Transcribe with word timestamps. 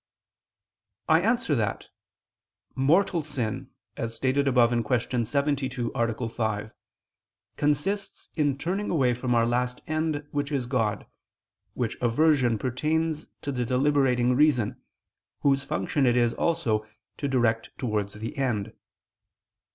I 1.07 1.21
answer 1.21 1.53
that, 1.53 1.89
Mortal 2.73 3.21
sin, 3.21 3.69
as 3.95 4.15
stated 4.15 4.47
above 4.47 4.71
(Q. 4.83 5.25
72, 5.25 5.91
A. 5.93 6.27
5), 6.29 6.71
consists 7.55 8.29
in 8.35 8.57
turning 8.57 8.89
away 8.89 9.13
from 9.13 9.35
our 9.35 9.45
last 9.45 9.81
end 9.85 10.27
which 10.31 10.51
is 10.51 10.65
God, 10.65 11.05
which 11.75 11.99
aversion 12.01 12.57
pertains 12.57 13.27
to 13.43 13.51
the 13.51 13.63
deliberating 13.63 14.35
reason, 14.35 14.81
whose 15.41 15.61
function 15.63 16.07
it 16.07 16.17
is 16.17 16.33
also 16.33 16.83
to 17.17 17.27
direct 17.27 17.69
towards 17.77 18.15
the 18.15 18.35
end. 18.39 18.73